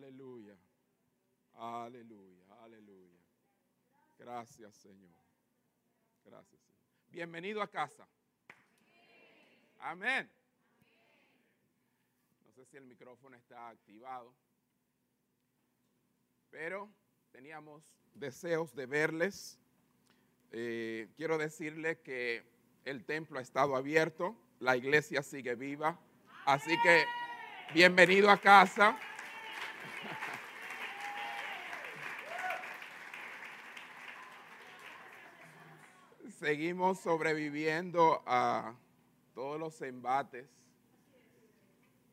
[0.00, 0.56] Aleluya.
[1.52, 2.42] Aleluya.
[2.62, 3.20] Aleluya.
[4.18, 5.12] Gracias, Señor.
[6.24, 6.80] Gracias, Señor.
[7.10, 8.08] Bienvenido a casa.
[9.78, 10.30] Amén.
[12.46, 14.34] No sé si el micrófono está activado,
[16.50, 16.90] pero
[17.30, 19.58] teníamos deseos de verles.
[20.50, 22.42] Eh, quiero decirle que
[22.86, 26.00] el templo ha estado abierto, la iglesia sigue viva,
[26.46, 27.04] así que
[27.74, 28.98] bienvenido a casa.
[36.40, 38.74] Seguimos sobreviviendo a
[39.34, 40.48] todos los embates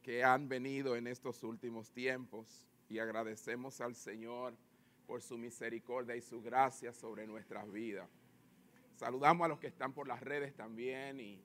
[0.04, 4.54] que han venido en estos últimos tiempos y agradecemos al Señor
[5.06, 8.10] por su misericordia y su gracia sobre nuestras vidas.
[8.98, 11.42] Saludamos a los que están por las redes también y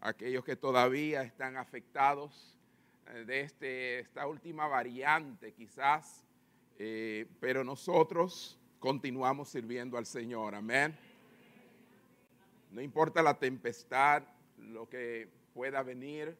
[0.00, 2.58] a aquellos que todavía están afectados
[3.14, 6.26] eh, de este, esta última variante quizás,
[6.80, 10.56] eh, pero nosotros continuamos sirviendo al Señor.
[10.56, 10.98] Amén.
[12.74, 14.24] No importa la tempestad,
[14.58, 16.36] lo que pueda venir,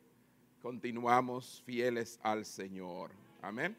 [0.60, 3.12] continuamos fieles al Señor.
[3.40, 3.76] Amén.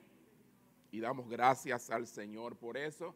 [0.90, 3.14] Y damos gracias al Señor por eso.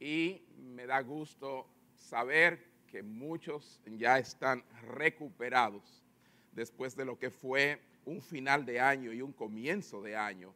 [0.00, 4.64] Y me da gusto saber que muchos ya están
[4.94, 6.02] recuperados
[6.52, 10.54] después de lo que fue un final de año y un comienzo de año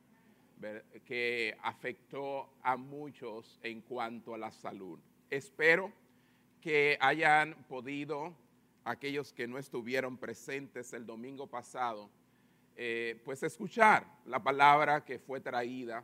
[1.05, 4.99] que afectó a muchos en cuanto a la salud.
[5.29, 5.93] Espero
[6.65, 8.35] que hayan podido,
[8.85, 12.09] aquellos que no estuvieron presentes el domingo pasado,
[12.75, 16.03] eh, pues escuchar la palabra que fue traída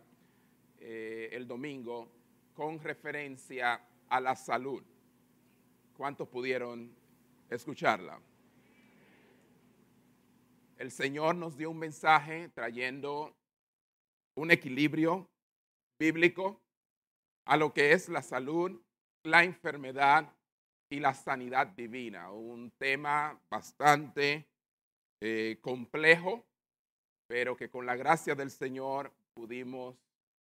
[0.78, 2.12] eh, el domingo
[2.52, 4.82] con referencia a la salud.
[5.96, 6.94] ¿Cuántos pudieron
[7.48, 8.20] escucharla?
[10.76, 13.34] El Señor nos dio un mensaje trayendo
[14.34, 15.26] un equilibrio
[15.98, 16.60] bíblico
[17.46, 18.78] a lo que es la salud,
[19.22, 20.30] la enfermedad
[20.90, 22.30] y la sanidad divina.
[22.32, 24.48] Un tema bastante
[25.20, 26.44] eh, complejo,
[27.28, 29.96] pero que con la gracia del Señor pudimos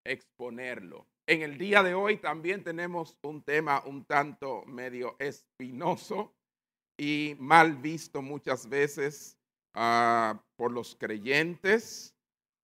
[0.03, 1.05] exponerlo.
[1.27, 6.33] En el día de hoy también tenemos un tema un tanto medio espinoso
[6.97, 9.37] y mal visto muchas veces
[9.75, 12.15] uh, por los creyentes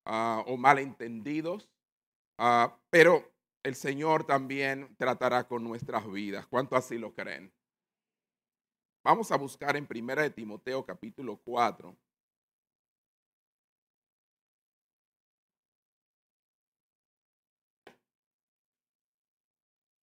[0.06, 1.70] uh, o malentendidos,
[2.40, 3.32] uh, pero
[3.64, 6.48] el Señor también tratará con nuestras vidas.
[6.48, 7.52] ¿Cuánto así lo creen?
[9.10, 11.96] Vamos a buscar en Primera de Timoteo capítulo 4.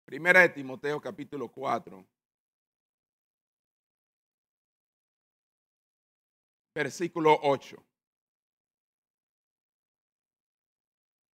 [0.06, 2.02] Primera de Timoteo capítulo 4.
[6.74, 7.76] Versículo 8.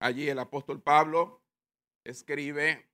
[0.00, 1.42] Allí el apóstol Pablo
[2.02, 2.88] escribe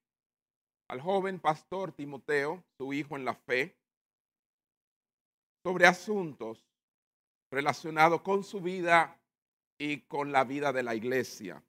[0.89, 3.79] al joven pastor Timoteo, su hijo en la fe,
[5.65, 6.63] sobre asuntos
[7.51, 9.19] relacionados con su vida
[9.79, 11.65] y con la vida de la iglesia.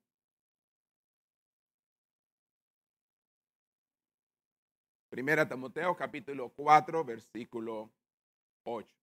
[5.10, 7.90] Primera Timoteo capítulo 4, versículo
[8.66, 8.94] 8.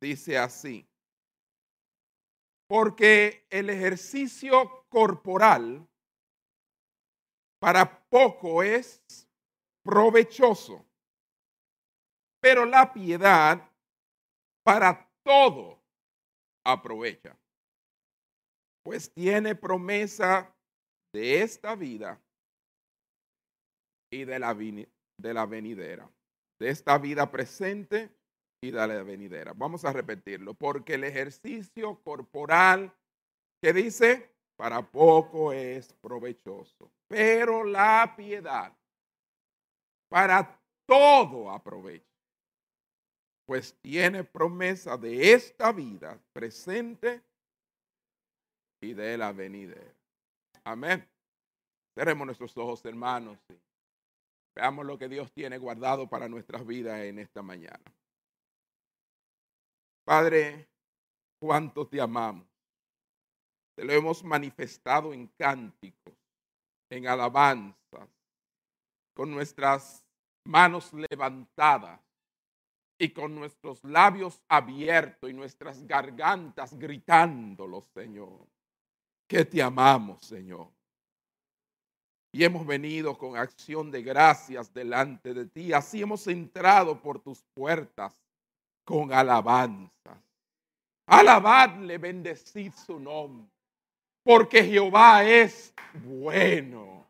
[0.00, 0.84] Dice así,
[2.66, 5.86] porque el ejercicio corporal
[7.60, 9.00] para poco es
[9.84, 10.84] provechoso,
[12.40, 13.67] pero la piedad
[14.68, 15.82] para todo
[16.62, 17.34] aprovecha,
[18.82, 20.54] pues tiene promesa
[21.10, 22.20] de esta vida
[24.12, 26.10] y de la, de la venidera,
[26.60, 28.10] de esta vida presente
[28.62, 29.54] y de la venidera.
[29.56, 32.94] Vamos a repetirlo, porque el ejercicio corporal
[33.62, 38.76] que dice, para poco es provechoso, pero la piedad
[40.10, 42.07] para todo aprovecha,
[43.48, 47.22] pues tiene promesa de esta vida presente
[48.78, 49.94] y de la venidera.
[50.64, 51.08] Amén.
[51.94, 53.38] Cerremos nuestros ojos, hermanos.
[54.54, 57.80] Veamos lo que Dios tiene guardado para nuestras vidas en esta mañana.
[60.04, 60.68] Padre,
[61.40, 62.46] cuánto te amamos.
[63.76, 66.14] Te lo hemos manifestado en cánticos,
[66.90, 68.10] en alabanzas,
[69.14, 70.04] con nuestras
[70.44, 72.07] manos levantadas
[72.98, 78.46] y con nuestros labios abiertos y nuestras gargantas gritándolo, Señor.
[79.26, 80.68] Que te amamos, Señor
[82.32, 85.72] y hemos venido con acción de gracias delante de ti.
[85.72, 88.14] Así hemos entrado por tus puertas
[88.84, 90.18] con alabanzas.
[91.06, 93.50] Alabadle, bendecid su nombre.
[94.22, 95.72] porque Jehová es
[96.04, 97.06] bueno,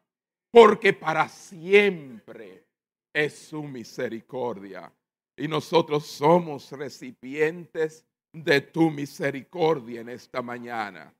[0.52, 2.64] porque para siempre
[3.12, 4.92] es su misericordia.
[5.38, 11.14] Y nosotros somos recipientes de tu misericordia en esta mañana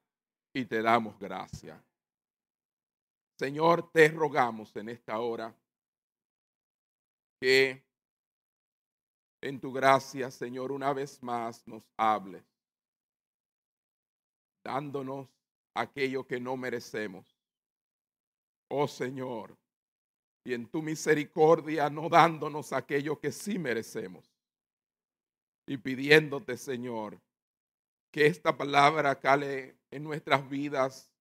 [0.52, 1.80] y te damos gracias.
[3.38, 5.54] Señor, te rogamos en esta hora
[7.40, 7.84] que
[9.40, 12.42] en tu gracia, Señor, una vez más nos hables,
[14.64, 15.28] dándonos
[15.74, 17.38] aquello que no merecemos.
[18.68, 19.56] Oh Señor,
[20.48, 24.24] y en tu misericordia no dándonos aquello que sí merecemos.
[25.66, 27.20] Y pidiéndote, Señor,
[28.10, 31.12] que esta palabra cale en nuestras vidas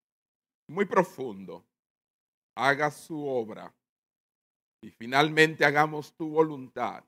[0.70, 1.66] muy profundo,
[2.56, 3.74] haga su obra
[4.82, 7.04] y finalmente hagamos tu voluntad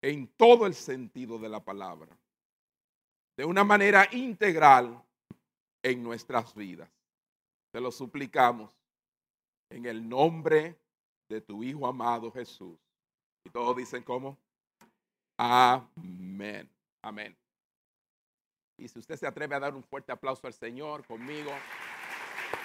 [0.00, 2.16] en todo el sentido de la palabra,
[3.36, 5.04] de una manera integral
[5.82, 6.88] en nuestras vidas.
[7.70, 8.74] Te lo suplicamos
[9.70, 10.78] en el nombre
[11.28, 12.78] de tu Hijo amado Jesús.
[13.44, 14.38] Y todos dicen cómo.
[15.36, 16.70] Amén.
[17.02, 17.36] Amén.
[18.78, 21.50] Y si usted se atreve a dar un fuerte aplauso al Señor conmigo,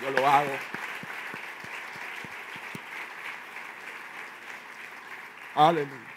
[0.01, 0.51] yo lo hago.
[5.55, 6.07] Aleluya.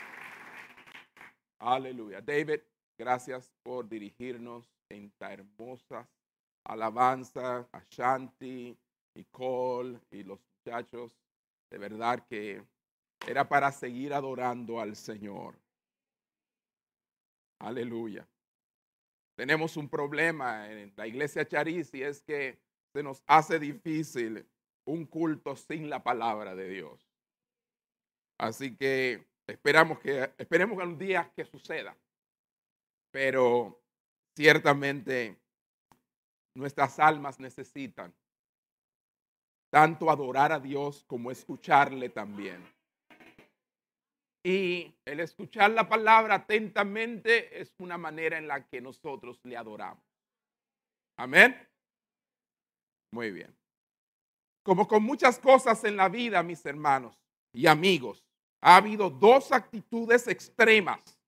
[1.59, 2.21] Aleluya.
[2.21, 2.61] David,
[2.99, 6.09] gracias por dirigirnos en esta hermosa
[6.65, 8.79] alabanza a Shanti,
[9.15, 11.13] Nicole y los muchachos.
[11.71, 12.63] De verdad que
[13.27, 15.59] era para seguir adorando al Señor.
[17.61, 18.29] Aleluya.
[19.37, 22.59] Tenemos un problema en la iglesia Charis y es que
[22.93, 24.47] se nos hace difícil
[24.85, 27.09] un culto sin la palabra de Dios.
[28.39, 31.97] Así que esperamos que esperemos un día que suceda.
[33.11, 33.81] Pero
[34.37, 35.39] ciertamente
[36.55, 38.13] nuestras almas necesitan
[39.73, 42.63] tanto adorar a Dios como escucharle también.
[44.45, 50.05] Y el escuchar la palabra atentamente es una manera en la que nosotros le adoramos.
[51.17, 51.57] Amén.
[53.13, 53.57] Muy bien.
[54.63, 57.19] Como con muchas cosas en la vida, mis hermanos
[57.55, 58.27] y amigos,
[58.61, 61.19] ha habido dos actitudes extremas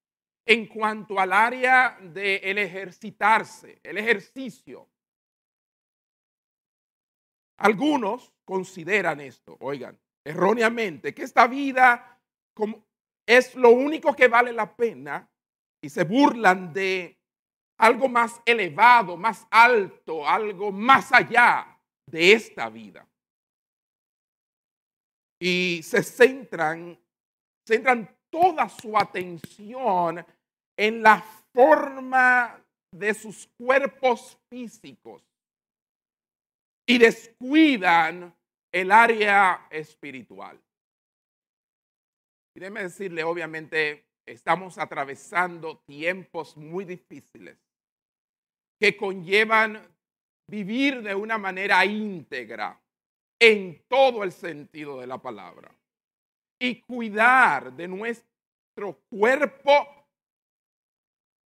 [0.44, 4.86] en cuanto al área de el ejercitarse, el ejercicio.
[7.58, 12.20] Algunos consideran esto, oigan, erróneamente, que esta vida
[12.54, 12.84] como
[13.26, 15.28] es lo único que vale la pena
[15.82, 17.18] y se burlan de
[17.78, 23.06] algo más elevado, más alto, algo más allá de esta vida.
[25.40, 26.98] Y se centran,
[27.66, 30.24] centran toda su atención
[30.76, 31.20] en la
[31.52, 35.22] forma de sus cuerpos físicos
[36.86, 38.34] y descuidan
[38.72, 40.60] el área espiritual.
[42.54, 47.58] Y déjeme decirle, obviamente, estamos atravesando tiempos muy difíciles
[48.80, 49.80] que conllevan
[50.48, 52.80] vivir de una manera íntegra
[53.40, 55.74] en todo el sentido de la palabra
[56.58, 60.06] y cuidar de nuestro cuerpo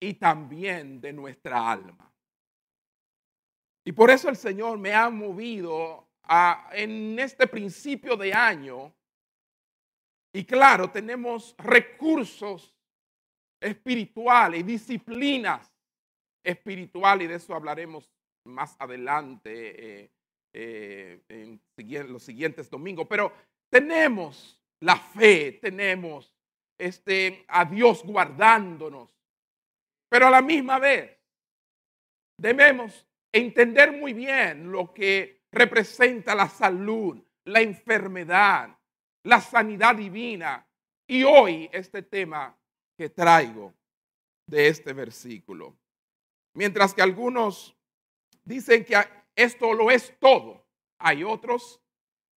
[0.00, 2.07] y también de nuestra alma.
[3.88, 8.94] Y por eso el Señor me ha movido a, en este principio de año.
[10.30, 12.76] Y claro, tenemos recursos
[13.58, 15.72] espirituales, disciplinas
[16.44, 18.12] espirituales, y de eso hablaremos
[18.44, 20.10] más adelante eh,
[20.52, 23.06] eh, en los siguientes domingos.
[23.08, 23.32] Pero
[23.70, 26.36] tenemos la fe, tenemos
[26.76, 29.16] este, a Dios guardándonos.
[30.10, 31.18] Pero a la misma vez
[32.36, 38.76] debemos entender muy bien lo que representa la salud, la enfermedad,
[39.24, 40.66] la sanidad divina.
[41.06, 42.56] Y hoy este tema
[42.96, 43.74] que traigo
[44.46, 45.76] de este versículo.
[46.54, 47.76] Mientras que algunos
[48.44, 48.96] dicen que
[49.36, 50.66] esto lo es todo,
[50.98, 51.80] hay otros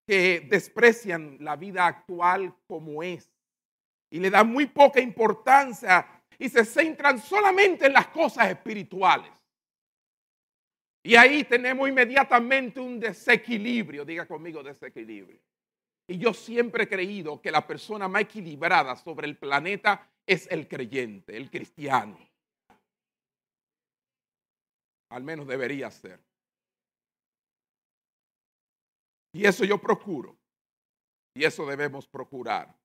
[0.06, 3.32] que desprecian la vida actual como es
[4.10, 6.06] y le dan muy poca importancia
[6.38, 9.32] y se centran solamente en las cosas espirituales.
[11.04, 15.40] Y ahí tenemos inmediatamente un desequilibrio, diga conmigo desequilibrio.
[16.08, 20.68] Y yo siempre he creído que la persona más equilibrada sobre el planeta es el
[20.68, 22.20] creyente, el cristiano.
[25.10, 26.20] Al menos debería ser.
[29.34, 30.38] Y eso yo procuro.
[31.34, 32.76] Y eso debemos procurar.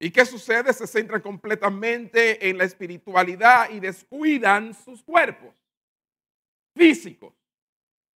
[0.00, 0.72] ¿Y qué sucede?
[0.72, 5.54] Se centran completamente en la espiritualidad y descuidan sus cuerpos
[6.76, 7.34] físicos.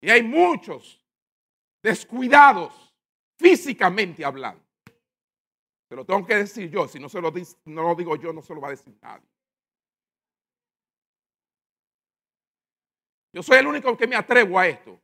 [0.01, 1.05] Y hay muchos
[1.83, 2.95] descuidados
[3.39, 4.63] físicamente hablando.
[5.89, 6.87] Se lo tengo que decir yo.
[6.87, 7.33] Si no, se lo,
[7.65, 9.27] no lo digo yo, no se lo va a decir nadie.
[13.33, 15.01] Yo soy el único que me atrevo a esto.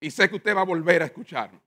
[0.00, 1.60] Y sé que usted va a volver a escucharme.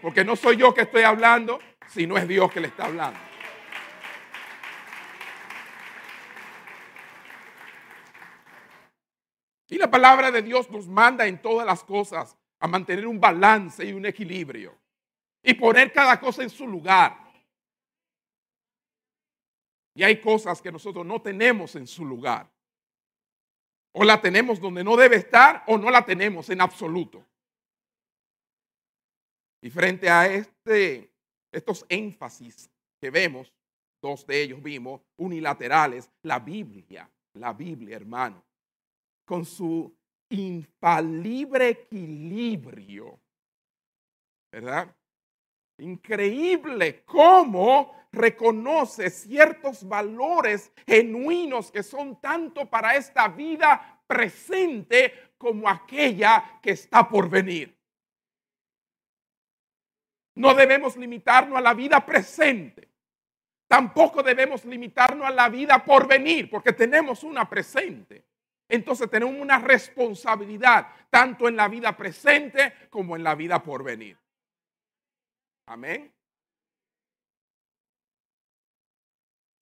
[0.00, 3.31] Porque no soy yo que estoy hablando, sino es Dios que le está hablando.
[9.72, 13.82] Y la palabra de Dios nos manda en todas las cosas a mantener un balance
[13.82, 14.78] y un equilibrio.
[15.42, 17.16] Y poner cada cosa en su lugar.
[19.94, 22.52] Y hay cosas que nosotros no tenemos en su lugar.
[23.94, 27.24] O la tenemos donde no debe estar o no la tenemos en absoluto.
[29.62, 31.10] Y frente a este,
[31.50, 33.50] estos énfasis que vemos,
[34.02, 38.44] dos de ellos vimos, unilaterales, la Biblia, la Biblia, hermano,
[39.24, 39.94] con su
[40.30, 43.20] infalible equilibrio,
[44.50, 44.94] ¿verdad?
[45.78, 56.60] Increíble cómo reconoce ciertos valores genuinos que son tanto para esta vida presente como aquella
[56.62, 57.76] que está por venir.
[60.34, 62.88] No debemos limitarnos a la vida presente.
[63.66, 68.24] Tampoco debemos limitarnos a la vida por venir, porque tenemos una presente.
[68.72, 74.18] Entonces tenemos una responsabilidad, tanto en la vida presente como en la vida por venir.
[75.66, 76.10] Amén.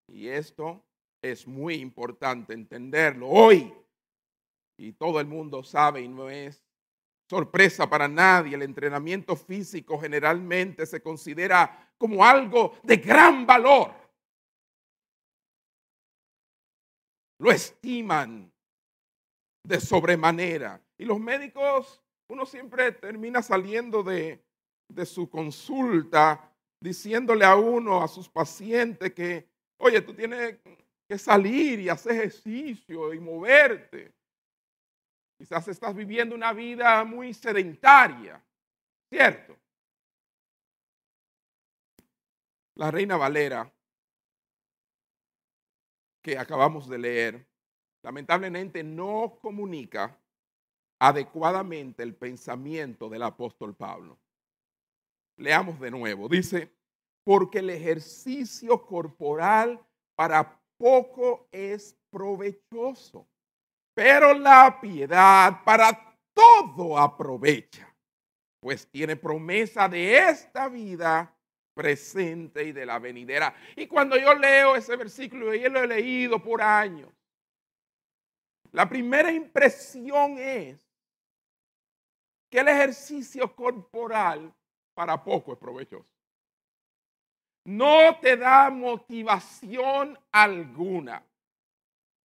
[0.07, 0.85] Y esto
[1.21, 3.75] es muy importante entenderlo hoy.
[4.77, 6.65] Y todo el mundo sabe y no es
[7.29, 8.55] sorpresa para nadie.
[8.55, 13.93] El entrenamiento físico generalmente se considera como algo de gran valor.
[17.39, 18.53] Lo estiman
[19.63, 20.81] de sobremanera.
[20.99, 24.45] Y los médicos, uno siempre termina saliendo de,
[24.89, 26.51] de su consulta
[26.81, 29.49] diciéndole a uno, a sus pacientes, que,
[29.79, 30.59] oye, tú tienes
[31.09, 34.13] que salir y hacer ejercicio y moverte.
[35.39, 38.43] Quizás estás viviendo una vida muy sedentaria,
[39.09, 39.57] ¿cierto?
[42.77, 43.71] La reina Valera,
[46.23, 47.50] que acabamos de leer,
[48.03, 50.19] lamentablemente no comunica
[50.99, 54.19] adecuadamente el pensamiento del apóstol Pablo.
[55.37, 56.29] Leamos de nuevo.
[56.29, 56.71] Dice,
[57.25, 59.81] porque el ejercicio corporal
[60.15, 63.27] para poco es provechoso
[64.01, 67.95] pero la piedad para todo aprovecha,
[68.59, 71.37] pues tiene promesa de esta vida
[71.75, 73.55] presente y de la venidera.
[73.77, 77.11] Y cuando yo leo ese versículo, y yo lo he leído por años,
[78.73, 80.79] la primera impresión es
[82.51, 84.53] que el ejercicio corporal
[84.95, 86.07] para poco es provechoso.
[87.65, 91.25] No te da motivación alguna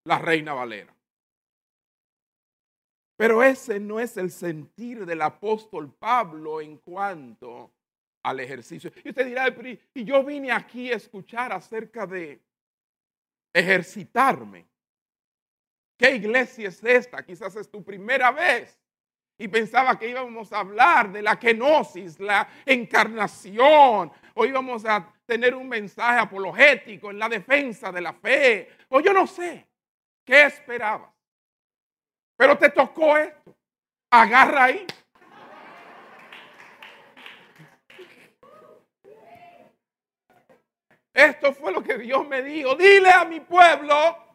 [0.04, 0.94] la reina Valera.
[3.16, 7.70] Pero ese no es el sentir del apóstol Pablo en cuanto
[8.22, 8.90] al ejercicio.
[9.04, 9.54] Y usted dirá,
[9.94, 12.40] y yo vine aquí a escuchar acerca de
[13.52, 14.66] ejercitarme.
[15.96, 17.24] ¿Qué iglesia es esta?
[17.24, 18.78] Quizás es tu primera vez.
[19.38, 25.54] Y pensaba que íbamos a hablar de la kenosis, la encarnación, o íbamos a tener
[25.54, 29.66] un mensaje apologético en la defensa de la fe, o yo no sé.
[30.24, 31.10] ¿Qué esperabas?
[32.36, 33.56] Pero te tocó esto.
[34.10, 34.86] Agarra ahí.
[41.14, 42.74] Esto fue lo que Dios me dijo.
[42.74, 44.31] Dile a mi pueblo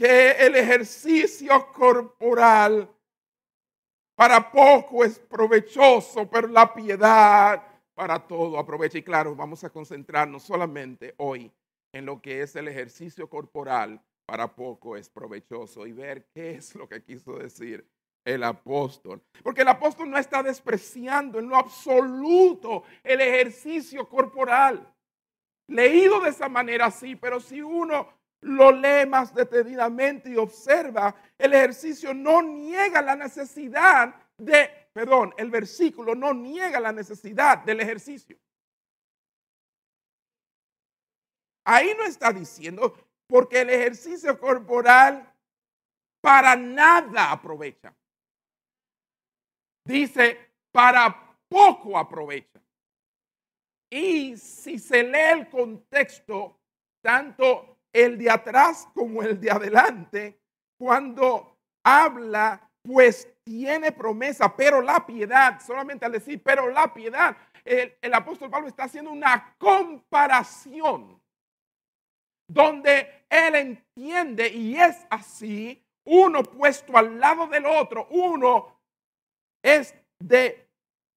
[0.00, 2.90] que el ejercicio corporal
[4.14, 8.96] para poco es provechoso, pero la piedad para todo aprovecha.
[8.96, 11.52] Y claro, vamos a concentrarnos solamente hoy
[11.92, 16.74] en lo que es el ejercicio corporal para poco es provechoso y ver qué es
[16.76, 17.86] lo que quiso decir
[18.24, 19.20] el apóstol.
[19.42, 24.94] Porque el apóstol no está despreciando en lo absoluto el ejercicio corporal.
[25.66, 31.52] Leído de esa manera sí, pero si uno lo lee más detenidamente y observa, el
[31.52, 38.38] ejercicio no niega la necesidad de, perdón, el versículo no niega la necesidad del ejercicio.
[41.64, 42.94] Ahí no está diciendo,
[43.26, 45.32] porque el ejercicio corporal
[46.20, 47.94] para nada aprovecha.
[49.84, 52.60] Dice, para poco aprovecha.
[53.90, 56.60] Y si se lee el contexto,
[57.02, 60.40] tanto el de atrás como el de adelante,
[60.78, 67.96] cuando habla, pues tiene promesa, pero la piedad, solamente al decir, pero la piedad, el,
[68.00, 71.20] el apóstol Pablo está haciendo una comparación
[72.48, 78.80] donde él entiende y es así, uno puesto al lado del otro, uno
[79.62, 80.68] es de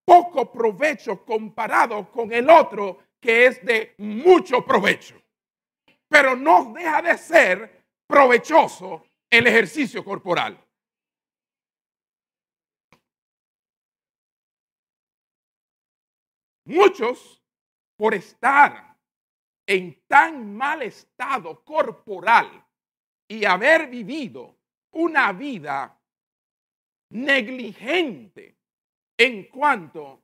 [0.06, 5.23] poco provecho comparado con el otro que es de mucho provecho.
[6.14, 10.64] Pero no deja de ser provechoso el ejercicio corporal.
[16.66, 17.42] Muchos,
[17.98, 18.96] por estar
[19.66, 22.64] en tan mal estado corporal
[23.28, 24.60] y haber vivido
[24.92, 26.00] una vida
[27.10, 28.56] negligente
[29.18, 30.22] en cuanto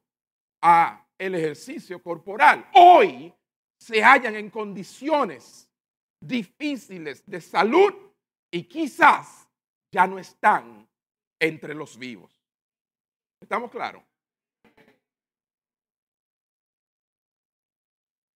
[0.62, 2.70] a el ejercicio corporal.
[2.76, 3.34] Hoy
[3.80, 5.69] se hallan en condiciones
[6.20, 7.94] difíciles de salud
[8.52, 9.48] y quizás
[9.92, 10.88] ya no están
[11.40, 12.34] entre los vivos.
[13.42, 14.04] ¿Estamos claros?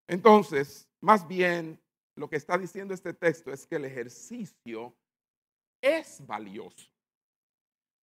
[0.08, 1.80] Entonces, más bien,
[2.16, 4.96] lo que está diciendo este texto es que el ejercicio
[5.82, 6.90] es valioso,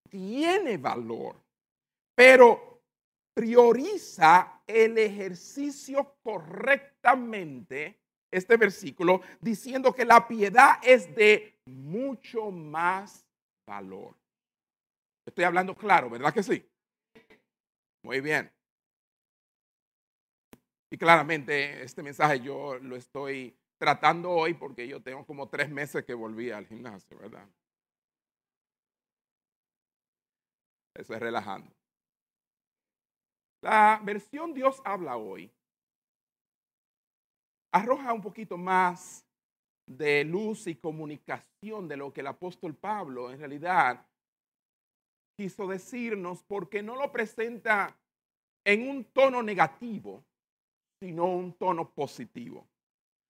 [0.08, 1.40] tiene valor,
[2.14, 2.82] pero
[3.34, 13.26] prioriza el ejercicio correctamente, este versículo, diciendo que la piedad es de mucho más
[13.66, 14.16] valor.
[15.26, 16.66] Estoy hablando claro, ¿verdad que sí?
[18.02, 18.50] Muy bien.
[20.90, 26.04] Y claramente este mensaje yo lo estoy tratando hoy porque yo tengo como tres meses
[26.04, 27.48] que volví al gimnasio, ¿verdad?
[30.94, 31.72] Eso es relajando.
[33.62, 35.52] La versión Dios habla hoy
[37.72, 39.24] arroja un poquito más
[39.86, 44.06] de luz y comunicación de lo que el apóstol Pablo en realidad
[45.36, 47.96] quiso decirnos porque no lo presenta
[48.64, 50.24] en un tono negativo,
[51.02, 52.68] sino un tono positivo.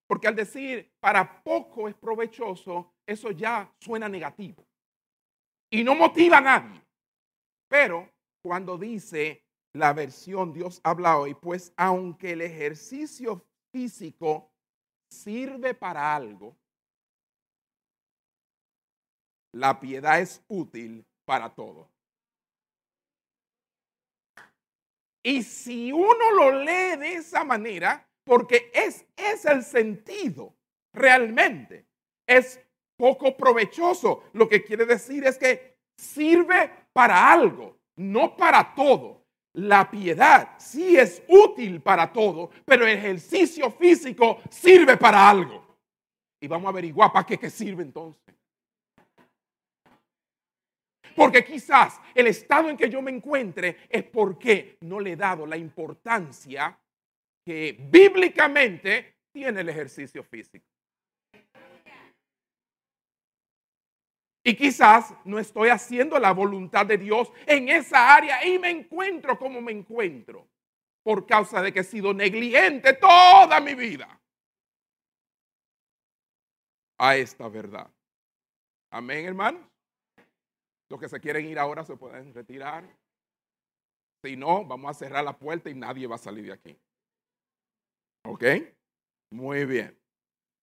[0.09, 4.67] Porque al decir para poco es provechoso, eso ya suena negativo
[5.71, 6.83] y no motiva a nadie.
[7.69, 8.11] Pero
[8.43, 14.51] cuando dice la versión Dios habla hoy, pues aunque el ejercicio físico
[15.09, 16.57] sirve para algo,
[19.53, 21.89] la piedad es útil para todo.
[25.23, 30.55] Y si uno lo lee de esa manera, porque es, es el sentido
[30.95, 31.87] realmente,
[32.27, 32.61] es
[32.97, 34.25] poco provechoso.
[34.33, 39.20] Lo que quiere decir es que sirve para algo, no para todo.
[39.55, 45.79] La piedad sí es útil para todo, pero el ejercicio físico sirve para algo.
[46.41, 48.35] Y vamos a averiguar para qué, qué sirve entonces.
[51.17, 55.45] Porque quizás el estado en que yo me encuentre es porque no le he dado
[55.47, 56.79] la importancia
[57.45, 60.70] que bíblicamente tiene el ejercicio físico.
[64.51, 69.39] Y quizás no estoy haciendo la voluntad de Dios en esa área y me encuentro
[69.39, 70.45] como me encuentro
[71.05, 74.21] por causa de que he sido negligente toda mi vida
[76.99, 77.89] a esta verdad.
[78.91, 79.63] Amén, hermanos.
[80.89, 82.83] Los que se quieren ir ahora se pueden retirar.
[84.25, 86.77] Si no, vamos a cerrar la puerta y nadie va a salir de aquí.
[88.25, 88.45] ¿Ok?
[89.31, 89.97] Muy bien.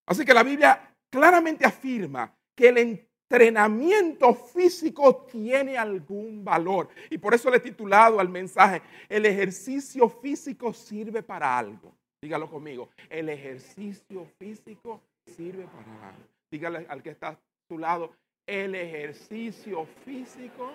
[0.06, 6.90] Así que la Biblia claramente afirma que el entrenamiento físico tiene algún valor.
[7.10, 11.94] Y por eso le he titulado al mensaje, el ejercicio físico sirve para algo.
[12.22, 16.24] Dígalo conmigo, el ejercicio físico sirve para algo.
[16.50, 17.38] Dígale al que está a
[17.68, 18.13] su lado,
[18.46, 20.72] el ejercicio físico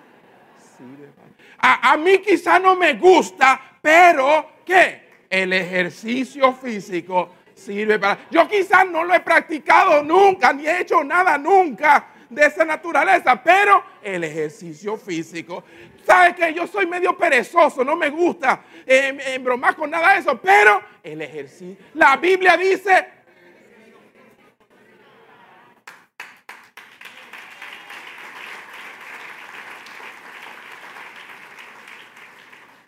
[0.77, 1.29] sirve para...
[1.57, 5.25] A, a mí quizá no me gusta, pero ¿qué?
[5.27, 8.29] El ejercicio físico sirve para...
[8.29, 13.41] Yo quizás no lo he practicado nunca, ni he hecho nada nunca de esa naturaleza,
[13.41, 15.63] pero el ejercicio físico.
[16.05, 17.83] ¿Sabe que yo soy medio perezoso?
[17.83, 21.77] No me gusta eh, bromar con nada de eso, pero el ejercicio.
[21.93, 23.07] La Biblia dice,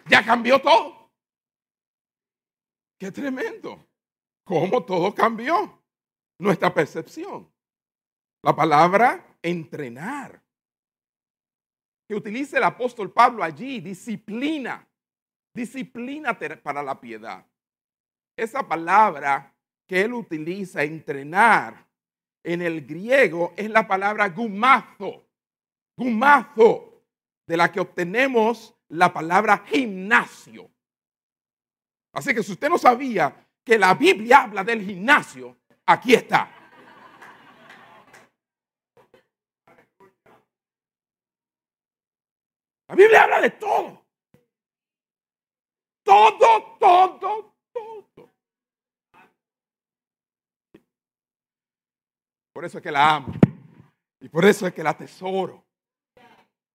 [0.07, 1.11] Ya cambió todo.
[2.99, 3.85] Qué tremendo.
[4.43, 5.81] Cómo todo cambió.
[6.37, 7.51] Nuestra percepción.
[8.43, 10.41] La palabra entrenar.
[12.07, 14.87] Que utiliza el apóstol Pablo allí, disciplina.
[15.53, 17.45] Disciplina para la piedad.
[18.35, 19.53] Esa palabra
[19.87, 21.85] que él utiliza, entrenar,
[22.43, 25.25] en el griego es la palabra gumazo.
[25.97, 27.03] gumazo,
[27.47, 30.69] de la que obtenemos la palabra gimnasio.
[32.13, 36.64] Así que si usted no sabía que la Biblia habla del gimnasio, aquí está.
[42.87, 44.05] La Biblia habla de todo.
[46.03, 47.55] Todo, todo, todo.
[52.53, 53.33] Por eso es que la amo.
[54.21, 55.65] Y por eso es que la atesoro.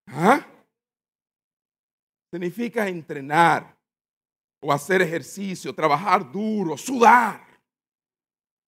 [0.08, 0.46] ¿Ah?
[2.30, 3.76] Significa entrenar
[4.60, 7.46] o hacer ejercicio, trabajar duro, sudar.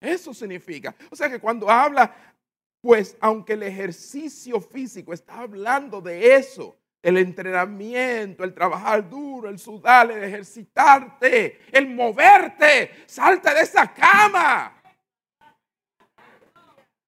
[0.00, 0.94] Eso significa.
[1.10, 2.34] O sea que cuando habla,
[2.80, 9.58] pues aunque el ejercicio físico está hablando de eso, el entrenamiento, el trabajar duro, el
[9.58, 14.80] sudar, el ejercitarte, el moverte, salte de esa cama.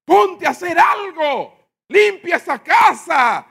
[0.05, 1.57] Ponte a hacer algo,
[1.89, 3.47] limpia esa casa,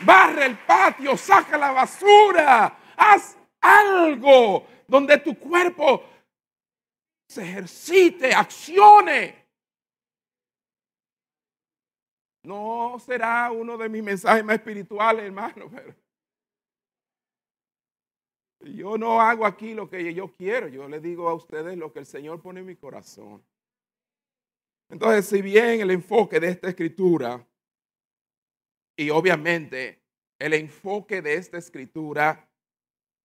[0.00, 6.13] barre el patio, saca la basura, haz algo donde tu cuerpo
[7.38, 9.44] ejercite, accione.
[12.44, 15.94] No será uno de mis mensajes más espirituales, hermano, pero
[18.60, 22.00] yo no hago aquí lo que yo quiero, yo le digo a ustedes lo que
[22.00, 23.42] el Señor pone en mi corazón.
[24.90, 27.46] Entonces, si bien el enfoque de esta escritura
[28.96, 30.02] y obviamente
[30.38, 32.48] el enfoque de esta escritura,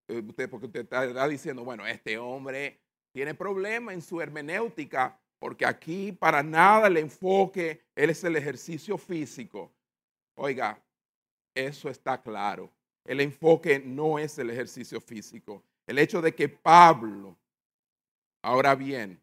[0.08, 2.80] eh, usted, porque usted está diciendo, bueno, este hombre
[3.12, 9.72] tiene problema en su hermenéutica, porque aquí para nada el enfoque es el ejercicio físico.
[10.36, 10.80] Oiga,
[11.56, 12.70] eso está claro.
[13.06, 15.64] El enfoque no es el ejercicio físico.
[15.88, 17.36] El hecho de que Pablo,
[18.44, 19.20] ahora bien,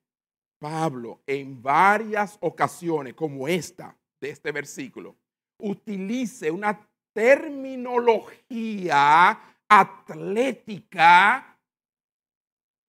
[0.59, 5.15] Pablo en varias ocasiones como esta de este versículo,
[5.59, 6.81] utilice una
[7.13, 11.56] terminología atlética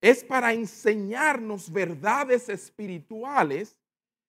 [0.01, 3.75] es para enseñarnos verdades espirituales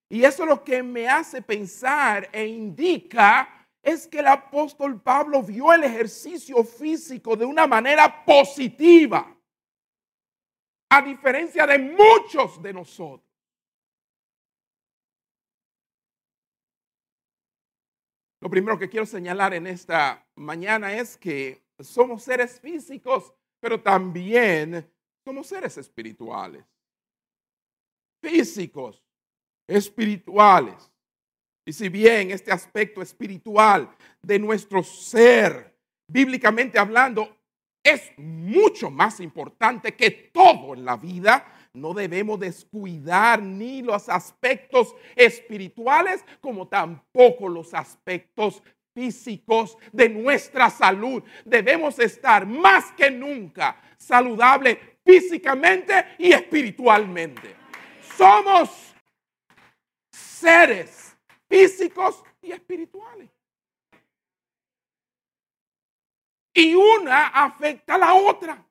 [0.09, 5.73] y eso lo que me hace pensar e indica es que el apóstol Pablo vio
[5.73, 9.37] el ejercicio físico de una manera positiva,
[10.91, 13.29] a diferencia de muchos de nosotros.
[18.41, 24.89] Lo primero que quiero señalar en esta mañana es que somos seres físicos, pero también
[25.29, 26.65] somos seres espirituales.
[28.23, 29.05] Físicos,
[29.69, 30.91] espirituales.
[31.67, 35.77] Y si bien este aspecto espiritual de nuestro ser,
[36.11, 37.37] bíblicamente hablando,
[37.83, 44.97] es mucho más importante que todo en la vida, no debemos descuidar ni los aspectos
[45.15, 48.63] espirituales como tampoco los aspectos
[48.95, 51.23] físicos de nuestra salud.
[51.45, 54.79] Debemos estar más que nunca saludables
[55.09, 57.57] físicamente y espiritualmente.
[58.15, 58.95] Somos
[60.13, 61.17] seres
[61.49, 63.31] físicos y espirituales.
[66.53, 68.63] Y una afecta a la otra.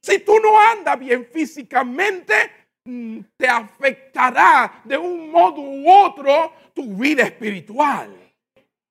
[0.00, 6.94] Si tú no andas bien físicamente, mm, te afectará de un modo u otro tu
[6.94, 8.16] vida espiritual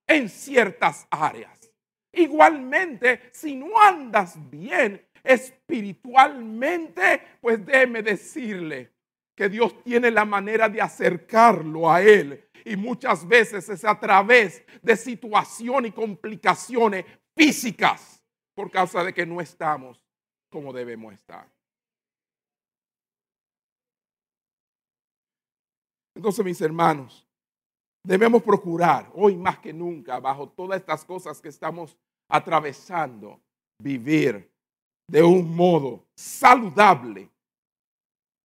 [0.05, 1.71] en ciertas áreas.
[2.11, 8.93] Igualmente, si no andas bien espiritualmente, pues déjeme decirle
[9.35, 12.49] que Dios tiene la manera de acercarlo a Él.
[12.65, 18.23] Y muchas veces es a través de situaciones y complicaciones físicas
[18.55, 20.03] por causa de que no estamos
[20.49, 21.47] como debemos estar.
[26.15, 27.27] Entonces, mis hermanos,
[28.03, 31.95] debemos procurar hoy más que nunca, bajo todas estas cosas que estamos
[32.27, 33.39] atravesando,
[33.79, 34.51] vivir
[35.09, 37.29] de un modo saludable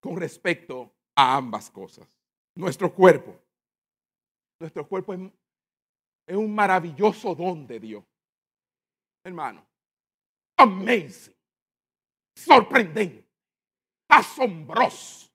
[0.00, 2.08] con respecto a ambas cosas.
[2.56, 3.34] Nuestro cuerpo.
[4.60, 5.20] Nuestro cuerpo es,
[6.26, 8.04] es un maravilloso don de Dios.
[9.24, 9.64] Hermano,
[10.56, 11.34] amazing
[12.34, 13.24] sorprendente,
[14.08, 15.30] asombroso.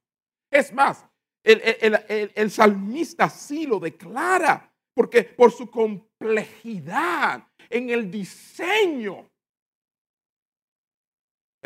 [0.52, 1.06] Es más,
[1.44, 9.30] el, salmista sí lo declara, porque por su complejidad en el diseño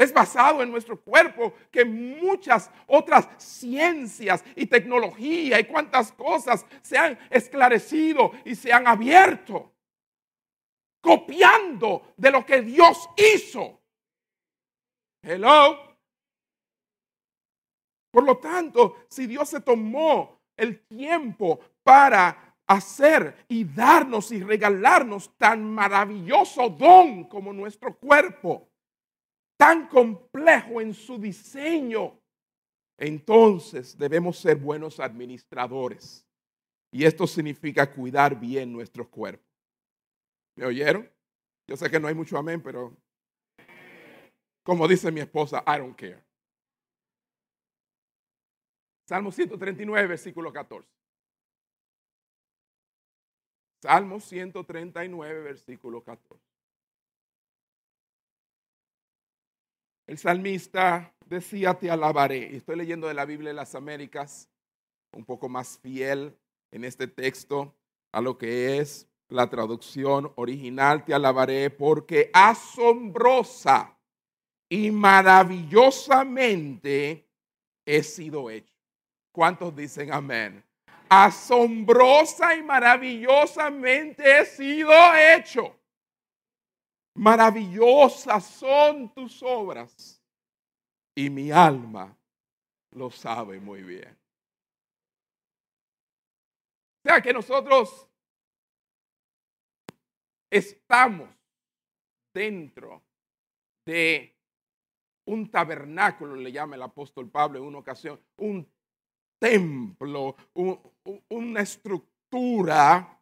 [0.01, 6.97] es basado en nuestro cuerpo que muchas otras ciencias y tecnología y cuantas cosas se
[6.97, 9.71] han esclarecido y se han abierto,
[11.01, 13.79] copiando de lo que Dios hizo.
[15.21, 15.77] Hello.
[18.11, 25.37] Por lo tanto, si Dios se tomó el tiempo para hacer y darnos y regalarnos
[25.37, 28.70] tan maravilloso don como nuestro cuerpo,
[29.61, 32.19] tan complejo en su diseño,
[32.97, 36.27] entonces debemos ser buenos administradores.
[36.91, 39.47] Y esto significa cuidar bien nuestros cuerpos.
[40.55, 41.07] ¿Me oyeron?
[41.67, 42.97] Yo sé que no hay mucho amén, pero
[44.63, 46.23] como dice mi esposa, I don't care.
[49.07, 50.89] Salmo 139, versículo 14.
[53.79, 56.50] Salmo 139, versículo 14.
[60.11, 62.57] El salmista decía, te alabaré.
[62.57, 64.49] Estoy leyendo de la Biblia de las Américas,
[65.13, 66.37] un poco más fiel
[66.69, 67.73] en este texto
[68.11, 73.97] a lo que es la traducción original, te alabaré porque asombrosa
[74.67, 77.25] y maravillosamente
[77.85, 78.73] he sido hecho.
[79.31, 80.61] ¿Cuántos dicen amén?
[81.07, 85.73] Asombrosa y maravillosamente he sido hecho.
[87.15, 90.21] Maravillosas son tus obras
[91.15, 92.17] y mi alma
[92.91, 94.17] lo sabe muy bien.
[97.03, 98.07] O sea que nosotros
[100.49, 101.29] estamos
[102.33, 103.03] dentro
[103.85, 104.35] de
[105.25, 108.69] un tabernáculo, le llama el apóstol Pablo en una ocasión, un
[109.39, 110.35] templo,
[111.29, 113.19] una estructura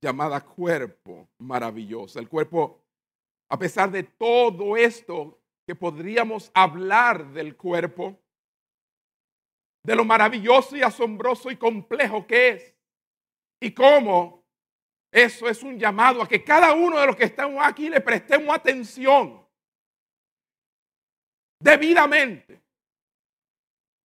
[0.00, 2.20] llamada cuerpo maravillosa.
[2.20, 2.81] El cuerpo,
[3.52, 8.18] a pesar de todo esto que podríamos hablar del cuerpo,
[9.84, 12.74] de lo maravilloso y asombroso y complejo que es,
[13.60, 14.42] y cómo
[15.12, 18.56] eso es un llamado a que cada uno de los que estamos aquí le prestemos
[18.56, 19.46] atención
[21.60, 22.58] debidamente.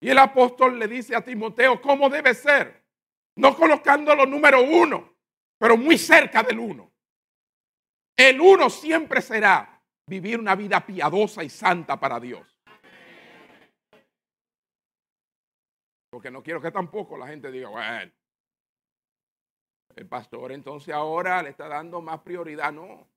[0.01, 2.83] Y el apóstol le dice a Timoteo cómo debe ser,
[3.37, 5.15] no colocándolo número uno,
[5.57, 6.91] pero muy cerca del uno.
[8.17, 12.59] El uno siempre será vivir una vida piadosa y santa para Dios.
[16.09, 18.11] Porque no quiero que tampoco la gente diga, bueno,
[19.95, 23.07] el pastor entonces ahora le está dando más prioridad, no.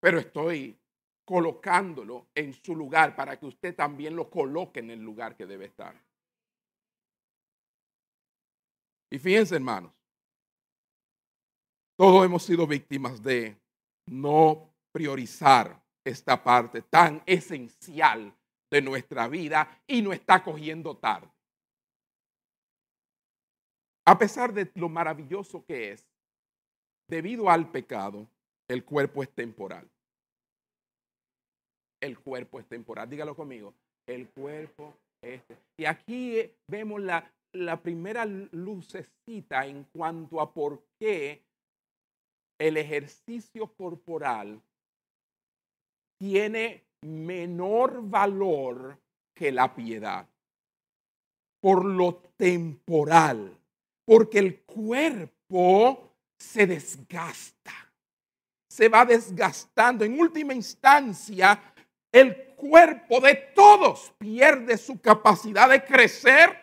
[0.00, 0.78] Pero estoy
[1.24, 5.66] colocándolo en su lugar para que usted también lo coloque en el lugar que debe
[5.66, 5.94] estar.
[9.10, 9.92] Y fíjense, hermanos,
[11.96, 13.56] todos hemos sido víctimas de
[14.06, 18.34] no priorizar esta parte tan esencial
[18.70, 21.28] de nuestra vida y no está cogiendo tarde.
[24.04, 26.04] A pesar de lo maravilloso que es,
[27.08, 28.26] debido al pecado,
[28.68, 29.88] el cuerpo es temporal
[32.02, 33.08] el cuerpo es temporal.
[33.08, 33.72] Dígalo conmigo.
[34.06, 35.40] El cuerpo es.
[35.78, 41.40] Y aquí eh, vemos la, la primera lucecita en cuanto a por qué
[42.62, 44.62] el ejercicio corporal
[46.16, 48.96] tiene menor valor
[49.34, 50.28] que la piedad.
[51.60, 53.58] Por lo temporal.
[54.04, 57.72] Porque el cuerpo se desgasta.
[58.68, 60.04] Se va desgastando.
[60.04, 61.60] En última instancia,
[62.12, 66.61] el cuerpo de todos pierde su capacidad de crecer.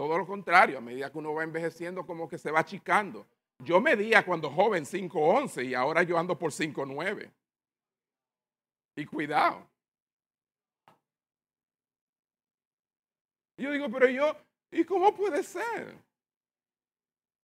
[0.00, 3.26] Todo lo contrario, a medida que uno va envejeciendo, como que se va achicando.
[3.58, 7.30] Yo medía cuando joven 5'11 y ahora yo ando por 5'9.
[8.96, 9.68] Y cuidado.
[13.58, 14.34] yo digo, pero yo,
[14.70, 15.94] ¿y cómo puede ser?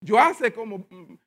[0.01, 0.87] Yo hace como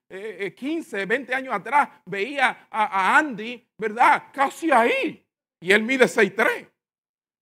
[0.09, 4.31] 15, 20 años atrás veía a, Andy, ¿verdad?
[4.33, 5.23] Casi ahí.
[5.59, 6.67] Y él mide 6'3.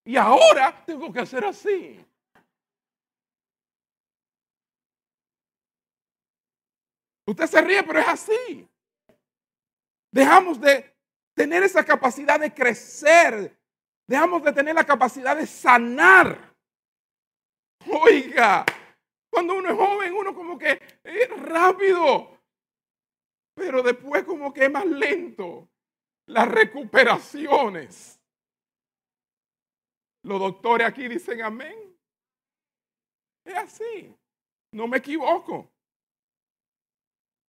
[0.03, 2.05] Y ahora tengo que hacer así.
[7.27, 8.67] Usted se ríe, pero es así.
[10.11, 10.95] Dejamos de
[11.35, 13.59] tener esa capacidad de crecer.
[14.07, 16.55] Dejamos de tener la capacidad de sanar.
[17.85, 18.65] Oiga,
[19.29, 22.39] cuando uno es joven, uno como que es rápido,
[23.53, 25.67] pero después como que es más lento.
[26.27, 28.19] Las recuperaciones.
[30.23, 31.97] Los doctores aquí dicen amén.
[33.45, 34.15] Es así.
[34.73, 35.69] No me equivoco.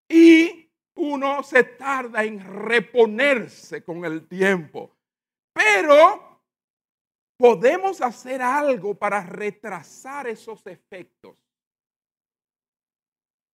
[0.08, 4.90] Y uno se tarda en reponerse con el tiempo.
[5.52, 6.42] Pero
[7.36, 11.36] podemos hacer algo para retrasar esos efectos.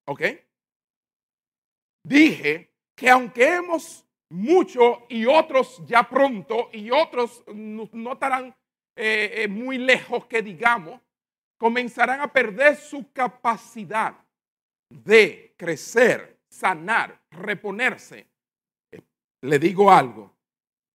[0.07, 0.23] ¿Ok?
[2.07, 8.55] Dije que aunque hemos mucho y otros ya pronto y otros no estarán
[8.97, 11.01] eh, eh, muy lejos que digamos,
[11.57, 14.14] comenzarán a perder su capacidad
[14.88, 18.29] de crecer, sanar, reponerse.
[19.43, 20.33] Le digo algo,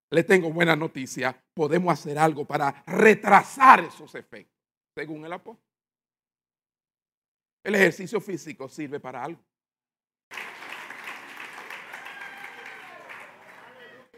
[0.09, 4.57] le tengo buena noticia, podemos hacer algo para retrasar esos efectos,
[4.95, 5.65] según el apóstol.
[7.63, 9.43] El ejercicio físico sirve para algo.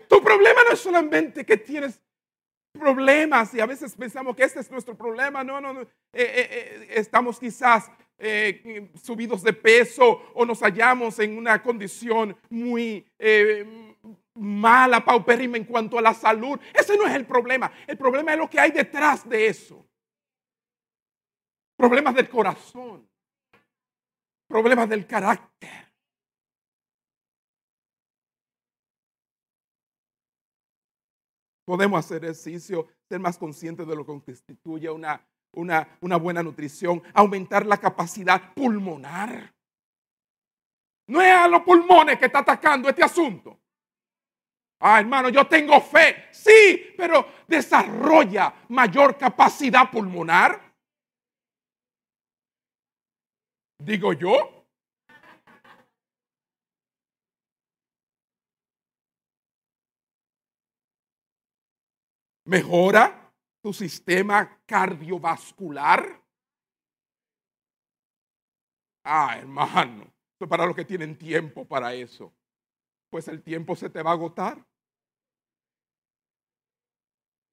[0.08, 2.00] Tu problema no es solamente que tienes
[2.74, 5.44] problemas y a veces pensamos que este es nuestro problema.
[5.44, 5.82] No, no, no.
[5.82, 7.90] Eh, eh, eh, estamos quizás
[9.02, 13.06] subidos de peso o nos hallamos en una condición muy
[14.36, 16.60] mala, paupérrima en cuanto a la salud.
[16.74, 17.72] Ese no es el problema.
[17.88, 19.86] El problema es lo que hay detrás de eso.
[21.76, 23.10] Problemas del corazón.
[24.48, 25.92] Problemas del carácter.
[31.66, 37.02] Podemos hacer ejercicio, ser más conscientes de lo que constituye una, una, una buena nutrición,
[37.14, 39.54] aumentar la capacidad pulmonar.
[41.08, 43.60] No es a los pulmones que está atacando este asunto.
[44.80, 46.30] Ah, hermano, yo tengo fe.
[46.32, 50.60] Sí, pero desarrolla mayor capacidad pulmonar.
[53.78, 54.66] Digo yo.
[62.46, 63.21] Mejora
[63.62, 66.22] tu sistema cardiovascular.
[69.04, 70.12] Ah, hermano,
[70.48, 72.34] para los que tienen tiempo para eso,
[73.10, 74.64] pues el tiempo se te va a agotar.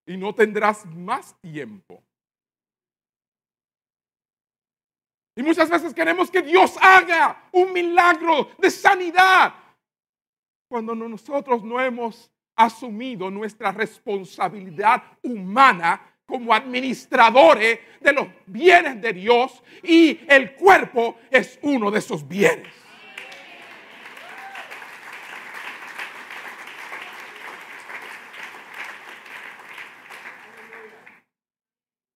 [0.06, 2.02] Y no tendrás más tiempo.
[5.36, 9.54] Y muchas veces queremos que Dios haga un milagro de sanidad
[10.68, 19.62] cuando nosotros no hemos asumido nuestra responsabilidad humana como administradores de los bienes de Dios
[19.82, 22.66] y el cuerpo es uno de esos bienes.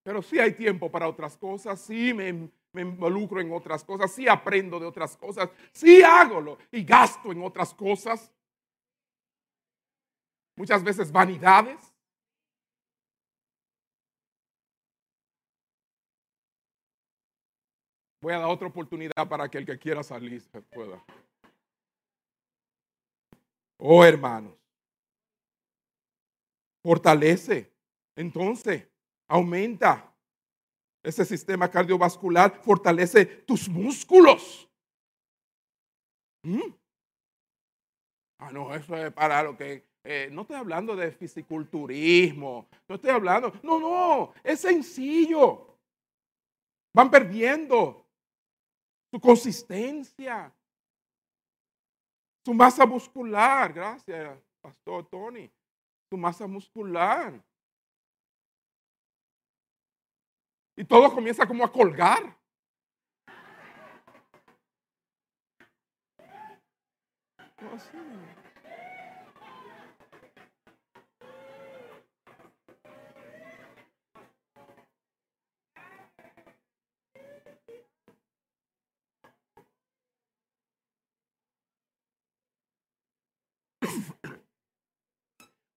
[0.03, 4.81] Pero sí hay tiempo para otras cosas, sí me, involucro en otras cosas, sí aprendo
[4.81, 8.33] de otras cosas, sí hago y gasto en otras cosas
[10.57, 11.93] muchas veces vanidades.
[18.21, 21.05] Voy a dar otra oportunidad para que el que quiera salir pueda.
[23.79, 24.57] Oh, hermanos.
[26.85, 27.73] Fortalece.
[28.15, 28.89] Entonces,
[29.29, 30.15] aumenta
[31.03, 34.69] ese sistema cardiovascular, fortalece tus músculos.
[36.45, 36.73] ¿Mm?
[38.39, 43.11] Ah, no, eso es para lo que eh, no estoy hablando de fisiculturismo, no estoy
[43.11, 45.69] hablando, no, no, es sencillo.
[46.95, 48.05] Van perdiendo
[49.11, 50.53] su consistencia,
[52.45, 55.51] su masa muscular, gracias, Pastor Tony,
[56.11, 57.41] su masa muscular.
[60.77, 62.37] Y todo comienza como a colgar.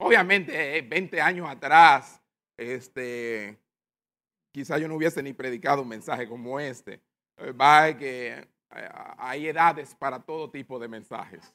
[0.06, 2.22] Obviamente, 20 eh, años atrás,
[2.58, 3.58] este,
[4.52, 7.02] quizá yo no hubiese ni predicado un mensaje como este.
[7.38, 11.52] Eh, que eh, hay edades para todo tipo de mensajes.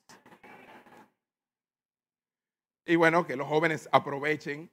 [2.85, 4.69] Y bueno, que los jóvenes aprovechen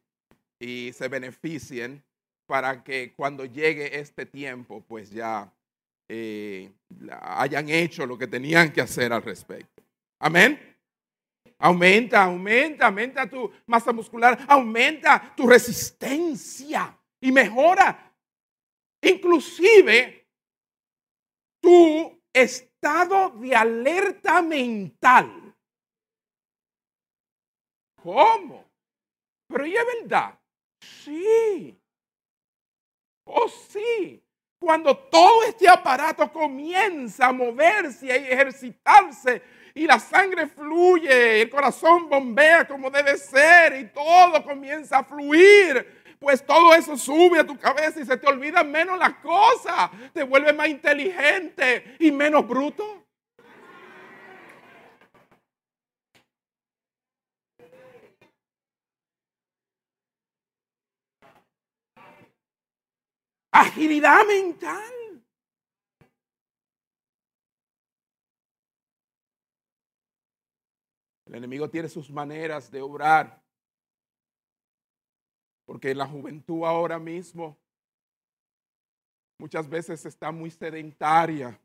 [0.59, 2.03] y se beneficien
[2.47, 5.53] para que cuando llegue este tiempo, pues ya
[7.21, 9.83] hayan hecho lo que tenían que hacer al respecto.
[10.17, 10.76] Amén.
[11.60, 18.08] Aumenta, aumenta, aumenta tu masa muscular, aumenta tu resistencia y mejora
[19.01, 20.28] inclusive
[21.62, 25.55] tu estado de alerta mental.
[28.01, 28.66] ¿Cómo?
[29.47, 30.39] Pero ¿y es verdad?
[30.80, 31.78] Sí.
[33.26, 34.24] Oh, sí.
[34.60, 39.41] Cuando todo este aparato comienza a moverse y ejercitarse
[39.78, 46.15] y la sangre fluye, el corazón bombea como debe ser y todo comienza a fluir.
[46.19, 49.91] Pues todo eso sube a tu cabeza y se te olvida menos las cosas.
[50.13, 53.05] Te vuelve más inteligente y menos bruto.
[63.51, 64.97] Agilidad mental.
[71.28, 73.41] El enemigo tiene sus maneras de obrar.
[75.65, 77.57] Porque la juventud ahora mismo
[79.38, 81.59] muchas veces está muy sedentaria.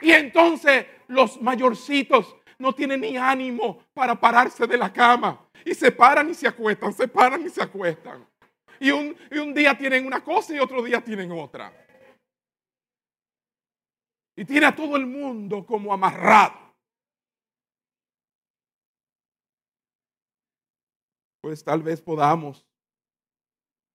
[0.00, 5.41] Y entonces los mayorcitos no tienen ni ánimo para pararse de la cama.
[5.64, 8.26] Y se paran y se acuestan, se paran y se acuestan.
[8.80, 11.72] Y un, y un día tienen una cosa y otro día tienen otra.
[14.34, 16.54] Y tiene a todo el mundo como amarrado.
[21.40, 22.66] Pues tal vez podamos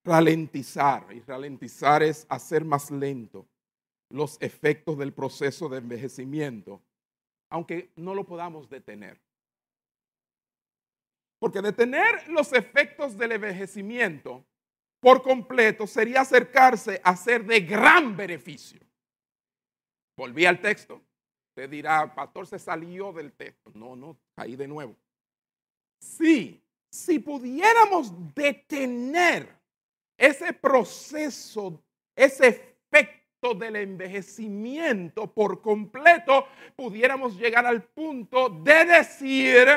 [0.06, 1.06] ralentizar.
[1.14, 3.48] Y ralentizar es hacer más lento
[4.10, 6.82] los efectos del proceso de envejecimiento,
[7.50, 9.20] aunque no lo podamos detener.
[11.40, 14.44] Porque detener los efectos del envejecimiento
[15.00, 18.80] por completo sería acercarse a ser de gran beneficio.
[20.18, 21.02] Volví al texto.
[21.50, 23.72] Usted dirá, pastor se salió del texto.
[23.74, 24.96] No, no, ahí de nuevo.
[26.00, 29.48] Sí, si pudiéramos detener
[30.18, 31.80] ese proceso,
[32.16, 39.68] ese efecto del envejecimiento por completo, pudiéramos llegar al punto de decir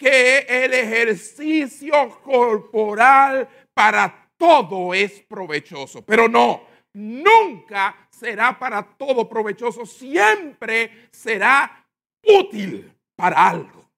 [0.00, 6.02] que el ejercicio corporal para todo es provechoso.
[6.02, 6.62] Pero no,
[6.94, 11.86] nunca será para todo provechoso, siempre será
[12.24, 13.90] útil para algo.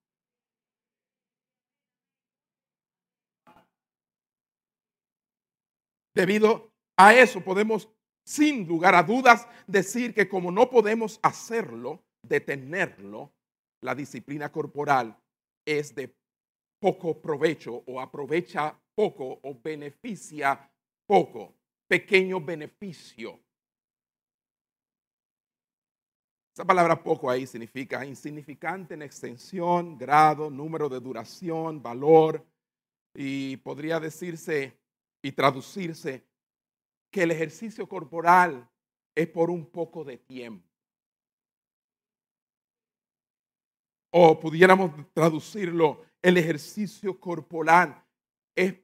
[6.13, 7.89] Debido a eso podemos
[8.27, 13.33] sin lugar a dudas decir que como no podemos hacerlo, detenerlo,
[13.81, 15.17] la disciplina corporal
[15.65, 16.15] es de
[16.81, 20.71] poco provecho o aprovecha poco o beneficia
[21.07, 21.55] poco,
[21.87, 23.41] pequeño beneficio.
[26.55, 32.47] Esa palabra poco ahí significa insignificante en extensión, grado, número de duración, valor,
[33.15, 34.79] y podría decirse
[35.23, 36.27] y traducirse
[37.11, 38.69] que el ejercicio corporal
[39.15, 40.72] es por un poco de tiempo.
[44.15, 48.05] O pudiéramos traducirlo, el ejercicio corporal
[48.55, 48.75] es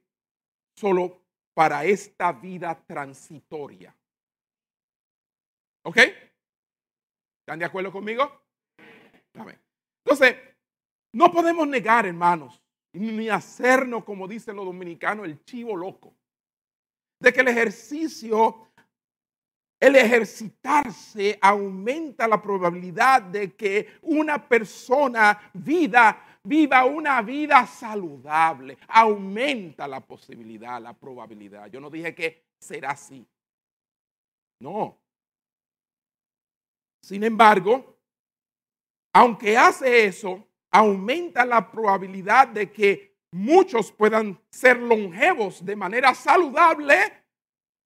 [0.75, 1.21] solo
[1.53, 3.95] para esta vida transitoria.
[5.83, 5.97] ¿Ok?
[7.41, 8.29] ¿Están de acuerdo conmigo?
[10.03, 10.35] Entonces,
[11.13, 12.61] no podemos negar, hermanos,
[12.93, 16.15] ni hacernos, como dicen los dominicanos, el chivo loco,
[17.19, 18.68] de que el ejercicio
[19.79, 28.77] el ejercitarse aumenta la probabilidad de que una persona vida, viva una vida saludable.
[28.89, 31.67] Aumenta la posibilidad, la probabilidad.
[31.67, 33.25] Yo no dije que será así.
[34.59, 34.97] No.
[37.01, 37.97] Sin embargo,
[39.13, 46.97] aunque hace eso, aumenta la probabilidad de que muchos puedan ser longevos de manera saludable.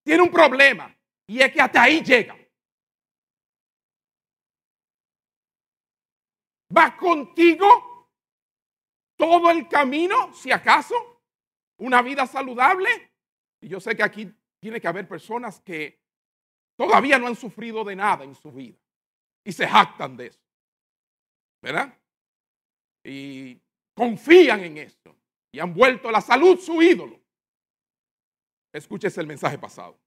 [0.03, 0.92] Tiene un problema
[1.27, 2.37] y es que hasta ahí llega.
[6.75, 8.09] Va contigo
[9.15, 11.21] todo el camino, si acaso,
[11.77, 13.11] una vida saludable.
[13.61, 16.01] Y yo sé que aquí tiene que haber personas que
[16.75, 18.77] todavía no han sufrido de nada en su vida
[19.43, 20.41] y se jactan de eso.
[21.61, 21.97] ¿Verdad?
[23.05, 23.61] Y
[23.95, 25.15] confían en esto
[25.51, 27.19] y han vuelto la salud su ídolo.
[28.73, 30.02] Escúchese el mensaje pasado.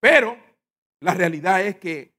[0.00, 0.36] Pero
[1.00, 2.14] la realidad es que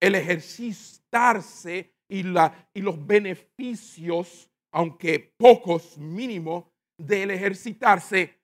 [0.00, 6.64] el ejercitarse y, la, y los beneficios, aunque pocos mínimos,
[6.96, 8.38] del ejercitarse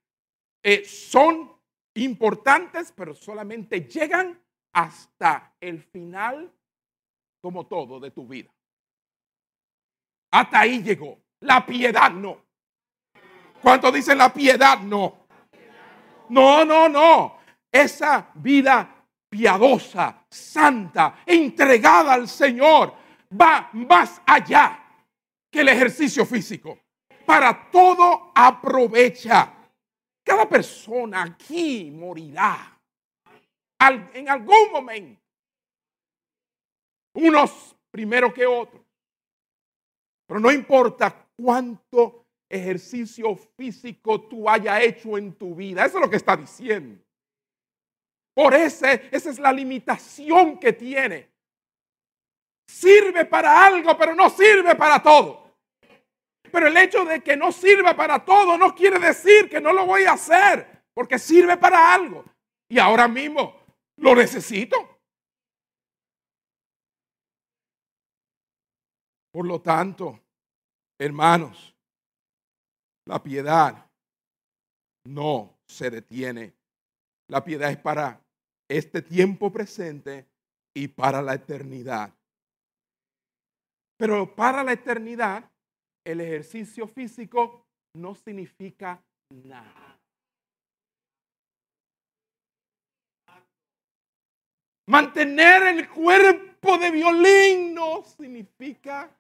[0.63, 1.53] eh, son
[1.95, 4.41] importantes, pero solamente llegan
[4.73, 6.53] hasta el final,
[7.41, 8.51] como todo, de tu vida.
[10.33, 11.19] Hasta ahí llegó.
[11.41, 12.45] La piedad no.
[13.63, 15.27] ¿Cuánto dicen la piedad no?
[16.29, 17.40] No, no, no
[17.71, 22.95] esa vida piadosa, santa, entregada al Señor,
[23.41, 24.85] va más allá
[25.51, 26.79] que el ejercicio físico.
[27.25, 29.55] Para todo aprovecha.
[30.25, 32.79] Cada persona aquí morirá
[34.13, 35.21] en algún momento.
[37.15, 38.83] Unos primero que otros.
[40.27, 45.85] Pero no importa cuánto ejercicio físico tú hayas hecho en tu vida.
[45.85, 47.03] Eso es lo que está diciendo.
[48.41, 51.31] Por ese, esa es la limitación que tiene.
[52.67, 55.59] Sirve para algo, pero no sirve para todo.
[56.51, 59.85] Pero el hecho de que no sirva para todo no quiere decir que no lo
[59.85, 62.25] voy a hacer, porque sirve para algo.
[62.67, 63.63] Y ahora mismo
[63.99, 65.03] lo necesito.
[69.33, 70.19] Por lo tanto,
[70.99, 71.77] hermanos,
[73.05, 73.87] la piedad
[75.05, 76.55] no se detiene.
[77.29, 78.19] La piedad es para
[78.71, 80.27] este tiempo presente
[80.73, 82.15] y para la eternidad.
[83.97, 85.51] Pero para la eternidad,
[86.05, 89.99] el ejercicio físico no significa nada.
[94.87, 99.11] Mantener el cuerpo de violín no significa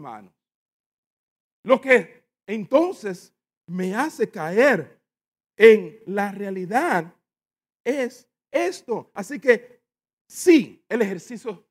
[0.00, 0.32] Oh, hermano.
[1.64, 3.34] Lo que entonces
[3.66, 4.98] me hace caer
[5.56, 7.14] en la realidad
[7.84, 9.10] es esto.
[9.14, 9.82] Así que
[10.26, 11.66] sí, el ejercicio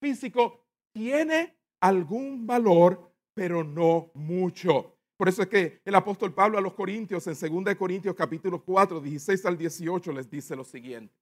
[0.00, 4.96] físico tiene algún valor, pero no mucho.
[5.16, 9.00] Por eso es que el apóstol Pablo a los Corintios, en 2 Corintios capítulo 4,
[9.00, 11.14] 16 al 18, les dice lo siguiente.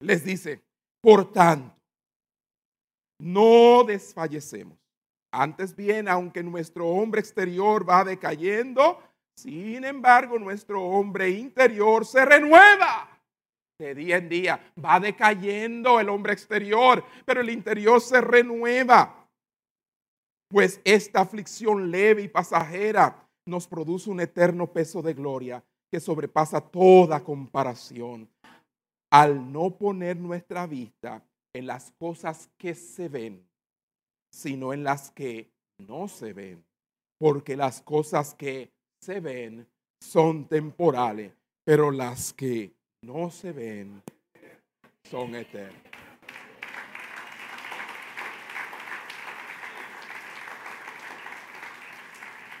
[0.00, 0.62] Les dice,
[1.04, 1.76] por tanto,
[3.20, 4.78] no desfallecemos.
[5.30, 9.02] Antes bien, aunque nuestro hombre exterior va decayendo,
[9.36, 13.10] sin embargo, nuestro hombre interior se renueva.
[13.78, 19.28] De día en día va decayendo el hombre exterior, pero el interior se renueva.
[20.48, 26.62] Pues esta aflicción leve y pasajera nos produce un eterno peso de gloria que sobrepasa
[26.62, 28.26] toda comparación
[29.14, 33.48] al no poner nuestra vista en las cosas que se ven,
[34.32, 36.64] sino en las que no se ven.
[37.16, 39.68] Porque las cosas que se ven
[40.00, 44.02] son temporales, pero las que no se ven
[45.08, 45.80] son eternas.